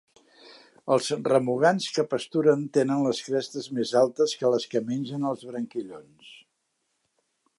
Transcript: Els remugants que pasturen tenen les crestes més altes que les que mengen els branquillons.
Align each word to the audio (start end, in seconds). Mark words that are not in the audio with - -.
Els 0.93 1.09
remugants 1.27 1.89
que 1.97 2.05
pasturen 2.13 2.63
tenen 2.79 3.03
les 3.09 3.21
crestes 3.27 3.69
més 3.79 3.93
altes 4.03 4.35
que 4.41 4.53
les 4.55 4.67
que 4.73 4.83
mengen 4.89 5.29
els 5.33 5.47
branquillons. 5.53 6.35